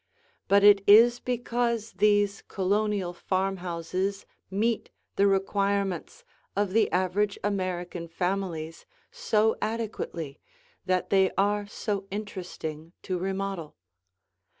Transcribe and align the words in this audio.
But 0.47 0.63
it 0.63 0.83
is 0.87 1.19
because 1.19 1.91
these 1.91 2.41
Colonial 2.47 3.13
farmhouses 3.13 4.25
meet 4.49 4.89
the 5.15 5.27
requirements 5.27 6.23
of 6.55 6.71
the 6.73 6.91
average 6.91 7.37
American 7.43 8.07
families 8.07 8.87
so 9.11 9.55
adequately 9.61 10.39
that 10.87 11.11
they 11.11 11.29
are 11.37 11.67
so 11.67 12.07
interesting 12.09 12.93
to 13.03 13.19
remodel. 13.19 13.75